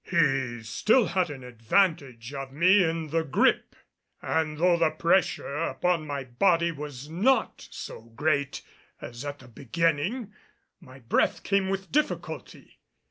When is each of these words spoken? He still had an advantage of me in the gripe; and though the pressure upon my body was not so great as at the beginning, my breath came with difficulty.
He 0.03 0.63
still 0.63 1.05
had 1.05 1.29
an 1.29 1.43
advantage 1.43 2.33
of 2.33 2.51
me 2.51 2.83
in 2.83 3.09
the 3.09 3.21
gripe; 3.23 3.75
and 4.19 4.57
though 4.57 4.75
the 4.75 4.89
pressure 4.89 5.57
upon 5.57 6.07
my 6.07 6.23
body 6.23 6.71
was 6.71 7.07
not 7.07 7.67
so 7.69 8.01
great 8.15 8.63
as 8.99 9.23
at 9.23 9.37
the 9.37 9.47
beginning, 9.47 10.33
my 10.79 11.01
breath 11.01 11.43
came 11.43 11.69
with 11.69 11.91
difficulty. 11.91 12.79